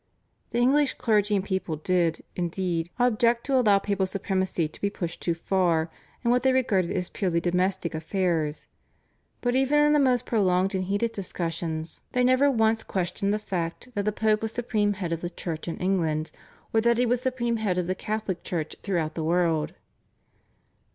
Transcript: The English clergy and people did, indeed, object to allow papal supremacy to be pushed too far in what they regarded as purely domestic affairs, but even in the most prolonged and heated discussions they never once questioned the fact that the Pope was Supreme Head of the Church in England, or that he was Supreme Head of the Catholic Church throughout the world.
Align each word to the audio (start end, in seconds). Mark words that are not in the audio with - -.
The 0.49 0.57
English 0.57 0.93
clergy 0.95 1.35
and 1.35 1.45
people 1.45 1.75
did, 1.75 2.23
indeed, 2.35 2.89
object 2.97 3.43
to 3.45 3.55
allow 3.59 3.77
papal 3.77 4.07
supremacy 4.07 4.67
to 4.67 4.81
be 4.81 4.89
pushed 4.89 5.21
too 5.21 5.35
far 5.35 5.91
in 6.25 6.31
what 6.31 6.41
they 6.41 6.51
regarded 6.51 6.89
as 6.89 7.07
purely 7.09 7.39
domestic 7.39 7.93
affairs, 7.93 8.65
but 9.41 9.55
even 9.55 9.77
in 9.77 9.93
the 9.93 9.99
most 9.99 10.25
prolonged 10.25 10.73
and 10.73 10.85
heated 10.85 11.13
discussions 11.13 12.01
they 12.13 12.23
never 12.23 12.49
once 12.49 12.81
questioned 12.81 13.31
the 13.31 13.37
fact 13.37 13.89
that 13.93 14.05
the 14.05 14.11
Pope 14.11 14.41
was 14.41 14.53
Supreme 14.53 14.93
Head 14.93 15.11
of 15.11 15.21
the 15.21 15.29
Church 15.29 15.67
in 15.67 15.77
England, 15.77 16.31
or 16.73 16.81
that 16.81 16.97
he 16.97 17.05
was 17.05 17.21
Supreme 17.21 17.57
Head 17.57 17.77
of 17.77 17.85
the 17.85 17.93
Catholic 17.93 18.41
Church 18.43 18.75
throughout 18.81 19.13
the 19.13 19.23
world. 19.23 19.75